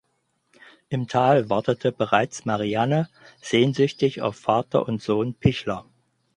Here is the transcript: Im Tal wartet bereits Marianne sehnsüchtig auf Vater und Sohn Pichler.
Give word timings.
Im 0.89 1.07
Tal 1.07 1.51
wartet 1.51 1.95
bereits 1.95 2.43
Marianne 2.43 3.07
sehnsüchtig 3.39 4.23
auf 4.23 4.35
Vater 4.35 4.87
und 4.87 4.99
Sohn 5.03 5.35
Pichler. 5.35 5.85